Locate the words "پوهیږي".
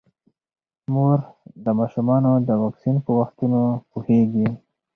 3.91-4.47